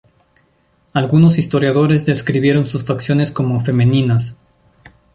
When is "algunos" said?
0.93-1.37